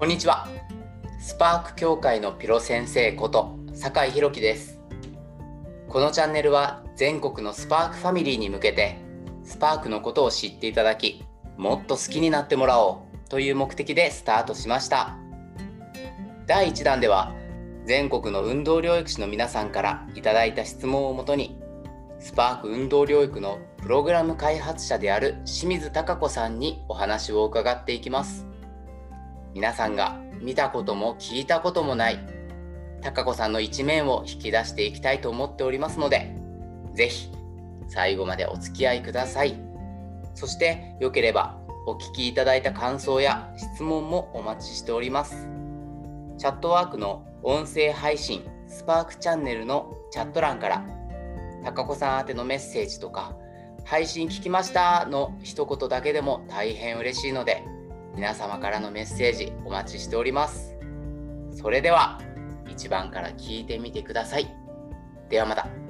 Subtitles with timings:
[0.00, 0.48] こんにちは。
[1.18, 4.80] スパーク協会のピロ先生こと酒井宏樹です。
[5.90, 8.96] このチャンネルは全国のスパークファミリーに向けて
[9.44, 11.22] スパークのことを知っていただき、
[11.58, 15.18] もっと好きになってもらおうという目的でスタートしました。
[16.46, 17.34] 第1弾では
[17.84, 21.58] 全国の運動療育士の皆さんからいただいた質問をもとに
[22.20, 28.46] スパーク運動療育のプログラム開発者である清水貴子さんにお話を伺っていきます。
[29.54, 32.18] 皆さんが見たことも聞いたこともない
[33.02, 36.34] 貴子さんの一面を引き出していきたいと思っておりますので
[36.94, 37.30] ぜひ
[37.88, 39.56] 最後までお付き合いください。
[40.34, 45.48] そしてよければお聞きいただいた感想や質問もお待ちしております。
[46.38, 50.86] チャットワークの音声配信スパークチャンネルのチャット欄から
[51.64, 53.34] 貴子さん宛てのメッセージとか
[53.84, 57.64] 配信聞きましたの一言だけでも大変嬉しいので
[58.14, 60.74] 皆様からのメッセージお待ちしております。
[61.52, 62.20] それでは
[62.66, 64.54] 1番から聞いてみてください。
[65.28, 65.89] ではまた。